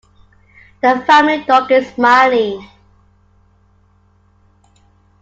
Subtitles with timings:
[0.81, 2.59] The family dog is Smiley.